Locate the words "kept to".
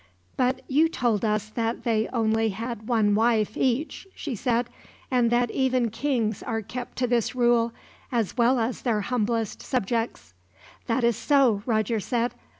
6.63-7.05